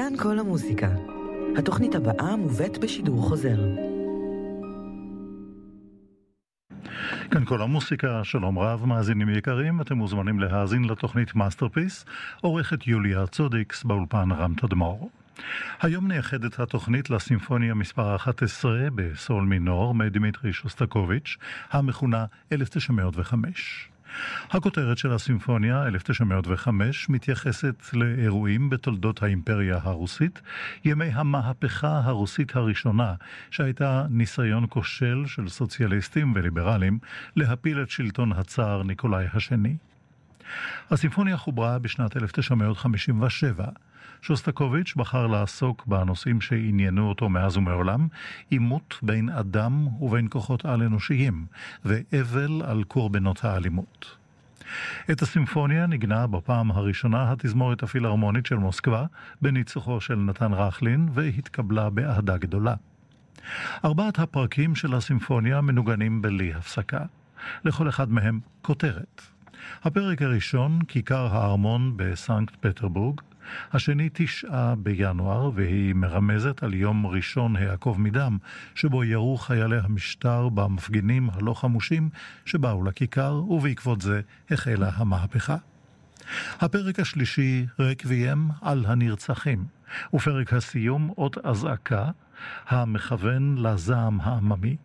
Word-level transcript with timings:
כאן 0.00 0.16
כל 0.16 0.38
המוסיקה. 0.38 0.90
התוכנית 1.58 1.94
הבאה 1.94 2.36
מובאת 2.36 2.78
בשידור 2.78 3.22
חוזר. 3.22 3.56
כאן 7.30 7.44
כל 7.44 7.62
המוסיקה, 7.62 8.24
שלום 8.24 8.58
רב, 8.58 8.84
מאזינים 8.86 9.28
יקרים, 9.28 9.80
אתם 9.80 9.94
מוזמנים 9.96 10.40
להאזין 10.40 10.84
לתוכנית 10.84 11.34
Masterpiece, 11.34 12.04
עורכת 12.40 12.86
יוליה 12.86 13.26
צודיקס 13.26 13.84
באולפן 13.84 14.32
רם 14.32 14.54
תדמור. 14.54 15.10
היום 15.80 16.08
נייחד 16.08 16.44
את 16.44 16.60
התוכנית 16.60 17.10
לסימפוניה 17.10 17.74
מספר 17.74 18.16
11 18.16 18.72
בסול 18.94 19.44
מינור 19.44 19.94
מאת 19.94 20.13
דמיטרי 20.13 20.52
שוסטקוביץ', 20.52 21.36
המכונה 21.70 22.24
1905. 22.52 23.90
הכותרת 24.50 24.98
של 24.98 25.12
הסימפוניה, 25.12 25.86
1905, 25.86 27.08
מתייחסת 27.08 27.82
לאירועים 27.92 28.70
בתולדות 28.70 29.22
האימפריה 29.22 29.78
הרוסית, 29.82 30.42
ימי 30.84 31.10
המהפכה 31.12 32.00
הרוסית 32.04 32.56
הראשונה, 32.56 33.14
שהייתה 33.50 34.06
ניסיון 34.10 34.66
כושל 34.68 35.24
של 35.26 35.48
סוציאליסטים 35.48 36.32
וליברלים 36.34 36.98
להפיל 37.36 37.82
את 37.82 37.90
שלטון 37.90 38.32
הצאר 38.32 38.82
ניקולאי 38.82 39.26
השני. 39.34 39.76
הסימפוניה 40.90 41.36
חוברה 41.36 41.78
בשנת 41.78 42.16
1957. 42.16 43.64
שוסטקוביץ' 44.22 44.94
בחר 44.96 45.26
לעסוק 45.26 45.86
בנושאים 45.86 46.40
שעניינו 46.40 47.08
אותו 47.08 47.28
מאז 47.28 47.56
ומעולם, 47.56 48.08
עימות 48.50 48.98
בין 49.02 49.28
אדם 49.28 49.86
ובין 50.00 50.26
כוחות 50.30 50.64
על-אנושיים, 50.64 51.46
ואבל 51.84 52.62
על 52.66 52.84
קורבנות 52.84 53.44
האלימות. 53.44 54.16
את 55.10 55.22
הסימפוניה 55.22 55.86
נגנה 55.86 56.26
בפעם 56.26 56.70
הראשונה 56.70 57.32
התזמורת 57.32 57.82
הפילהרמונית 57.82 58.46
של 58.46 58.56
מוסקבה, 58.56 59.06
בניצוחו 59.42 60.00
של 60.00 60.14
נתן 60.14 60.52
רכלין, 60.52 61.08
והתקבלה 61.12 61.90
באהדה 61.90 62.36
גדולה. 62.36 62.74
ארבעת 63.84 64.18
הפרקים 64.18 64.74
של 64.74 64.94
הסימפוניה 64.94 65.60
מנוגנים 65.60 66.22
בלי 66.22 66.54
הפסקה. 66.54 67.00
לכל 67.64 67.88
אחד 67.88 68.10
מהם 68.10 68.40
כותרת. 68.62 69.22
הפרק 69.84 70.22
הראשון, 70.22 70.78
כיכר 70.88 71.28
הארמון 71.36 71.92
בסנקט 71.96 72.56
פטרבורג, 72.60 73.20
השני 73.72 74.08
תשעה 74.12 74.74
בינואר, 74.74 75.50
והיא 75.54 75.94
מרמזת 75.94 76.62
על 76.62 76.74
יום 76.74 77.06
ראשון 77.06 77.56
העקוב 77.56 78.00
מדם, 78.00 78.38
שבו 78.74 79.04
ירו 79.04 79.36
חיילי 79.36 79.78
המשטר 79.82 80.48
במפגינים 80.48 81.30
הלא 81.32 81.54
חמושים 81.54 82.08
שבאו 82.44 82.84
לכיכר, 82.84 83.42
ובעקבות 83.48 84.00
זה 84.00 84.20
החלה 84.50 84.90
המהפכה. 84.94 85.56
הפרק 86.60 87.00
השלישי, 87.00 87.66
רקביים 87.78 88.48
על 88.62 88.84
הנרצחים, 88.86 89.64
ופרק 90.14 90.52
הסיום, 90.52 91.10
אות 91.18 91.38
אזעקה, 91.46 92.10
המכוון 92.68 93.58
לזעם 93.58 94.20
העממי. 94.20 94.76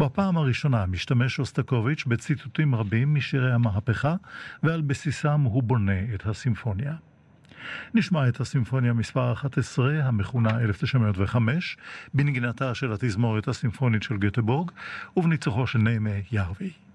בפעם 0.00 0.36
הראשונה 0.36 0.86
משתמש 0.86 1.34
שוסטקוביץ' 1.34 2.04
בציטוטים 2.06 2.74
רבים 2.74 3.14
משירי 3.14 3.52
המהפכה, 3.52 4.14
ועל 4.62 4.80
בסיסם 4.80 5.40
הוא 5.40 5.62
בונה 5.62 6.14
את 6.14 6.26
הסימפוניה. 6.26 6.94
נשמע 7.94 8.28
את 8.28 8.40
הסימפוניה 8.40 8.92
מספר 8.92 9.32
11, 9.32 10.04
המכונה 10.04 10.60
1905, 10.60 11.76
בנגינתה 12.14 12.74
של 12.74 12.92
התזמורת 12.92 13.48
הסימפונית 13.48 14.02
של 14.02 14.16
גטבורג, 14.16 14.70
ובניצוחו 15.16 15.66
של 15.66 15.78
ניימה 15.78 16.10
ירווי. 16.32 16.87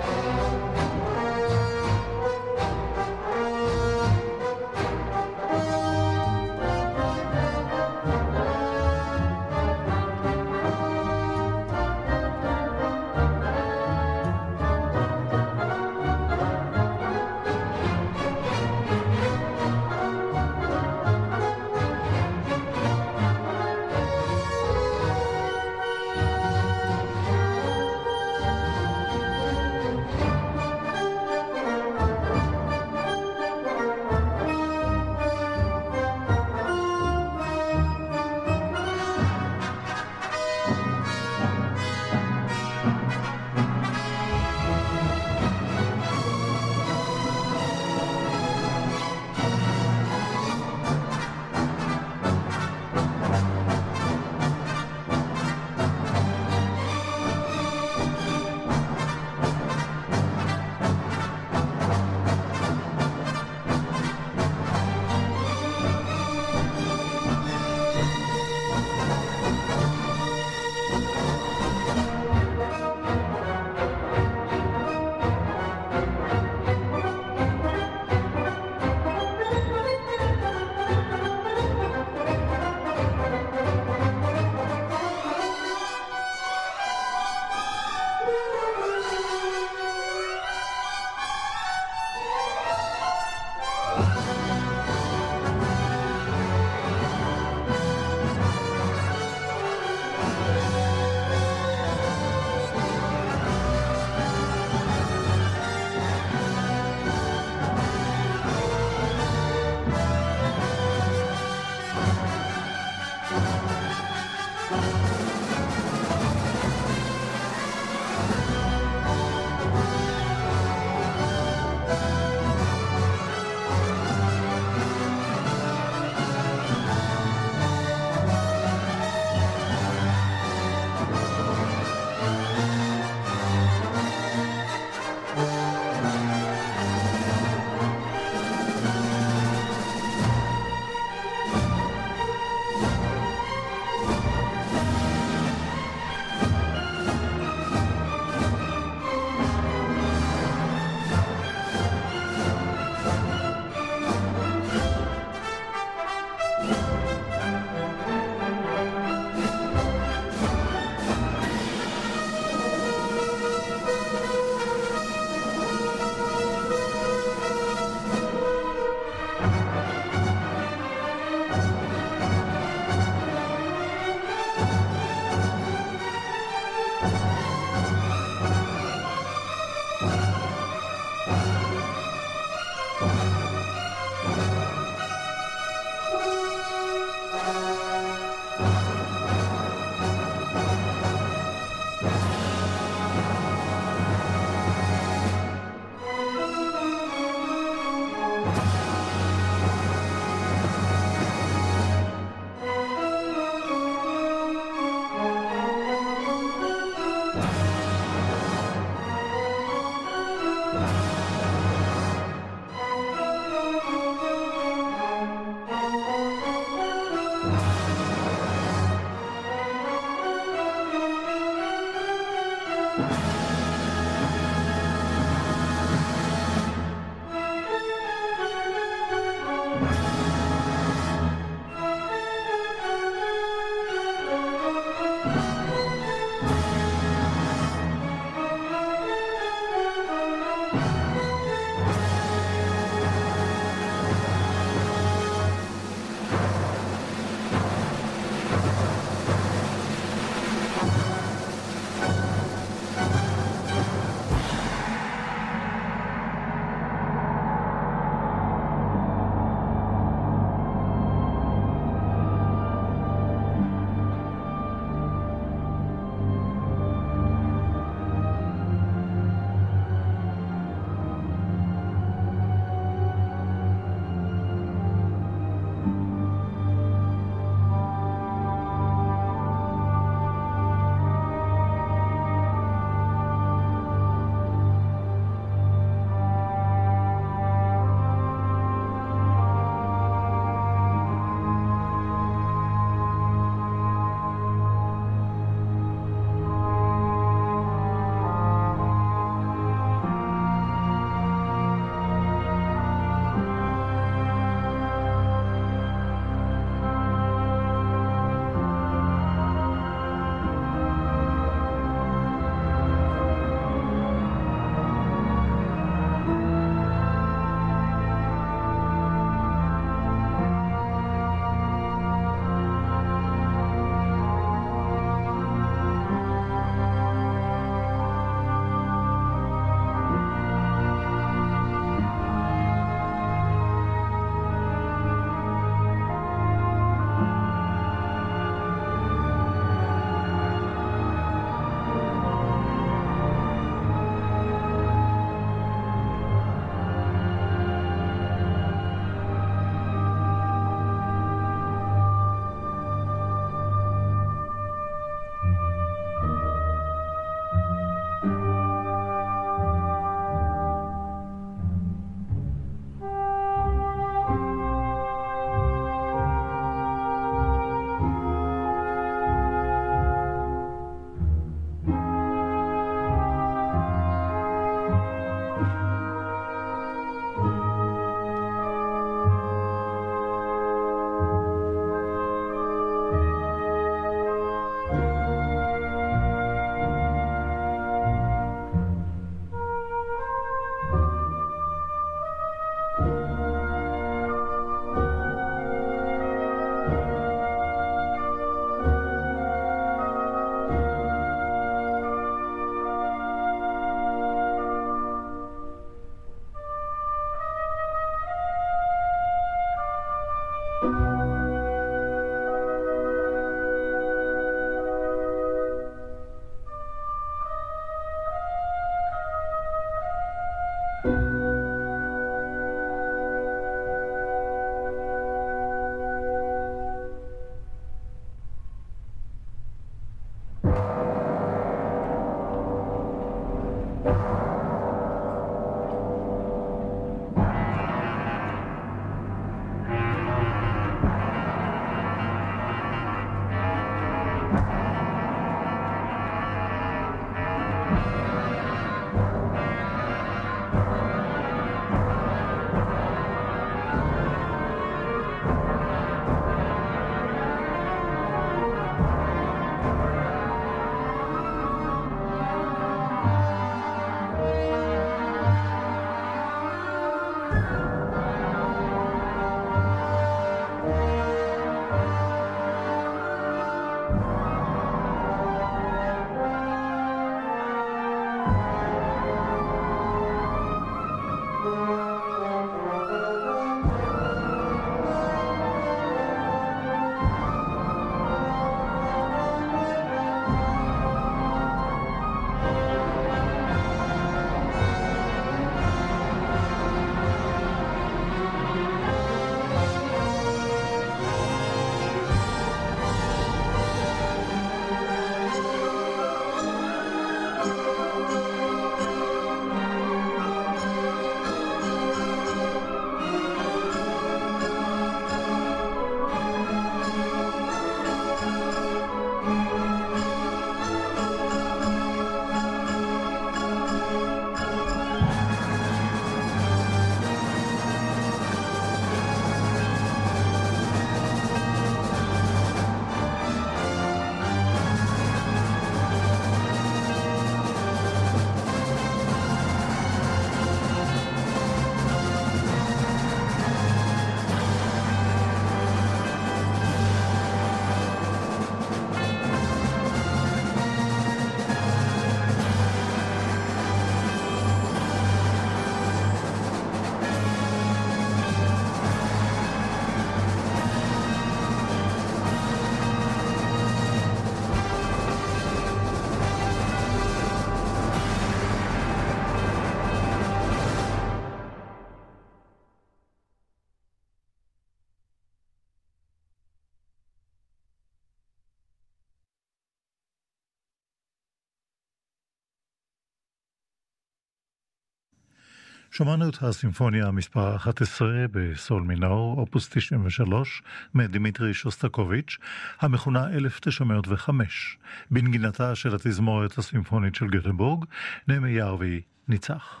שמענו 586.18 586.48
את 586.48 586.62
הסימפוניה 586.62 587.30
מספר 587.30 587.76
11 587.76 588.28
בסול 588.50 589.02
מינור, 589.02 589.60
אופוס 589.60 589.88
93, 589.88 590.82
מאת 591.14 591.34
דמיטרי 591.34 591.74
שוסטקוביץ', 591.74 592.58
המכונה 593.00 593.48
1905, 593.50 594.98
בנגינתה 595.30 595.94
של 595.94 596.14
התזמורת 596.14 596.78
הסימפונית 596.78 597.34
של 597.34 597.46
גוטנבורג, 597.48 598.04
נאמה 598.48 598.70
ירווי 598.70 599.20
ניצח. 599.48 600.00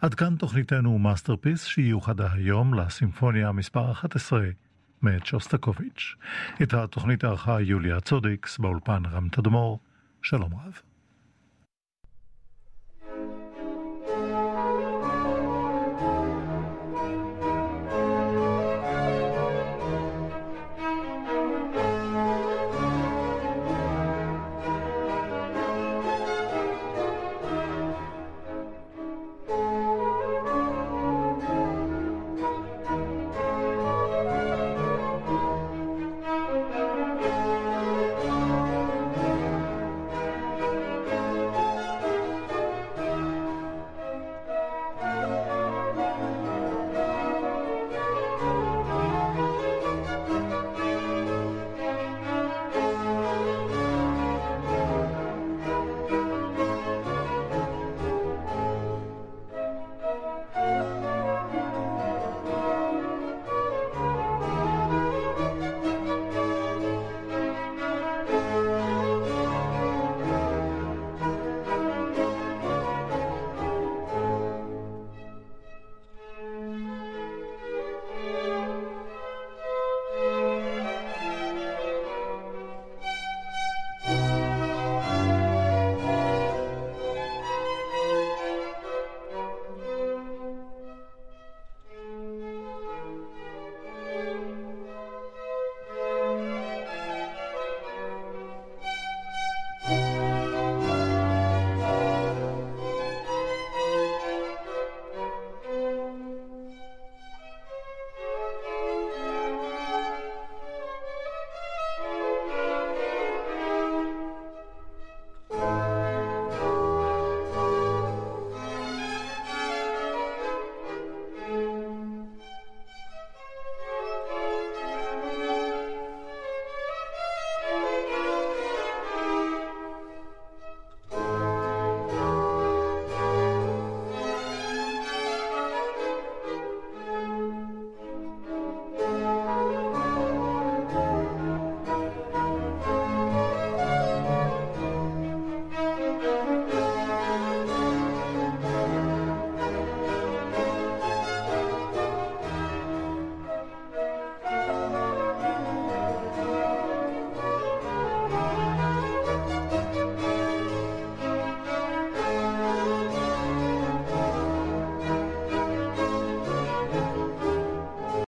עד 0.00 0.14
כאן 0.14 0.36
תוכניתנו 0.36 0.98
Masterpiece, 0.98 1.64
שהיא 1.64 1.90
יוחדה 1.90 2.32
היום 2.32 2.74
לסימפוניה 2.74 3.52
מספר 3.52 3.92
11 3.92 4.48
מאת 5.02 5.26
שוסטקוביץ'. 5.26 6.14
את 6.62 6.74
התוכנית 6.74 7.24
ערכה 7.24 7.60
יוליה 7.60 8.00
צודיקס, 8.00 8.58
באולפן 8.58 9.02
רם 9.06 9.28
תדמור. 9.28 9.80
שלום 10.22 10.54
רב. 10.54 10.87